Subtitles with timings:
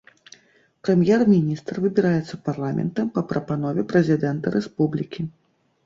[0.87, 5.33] Прэм'ер-міністр выбіраецца парламентам па прапанове прэзідэнта рэспублікі.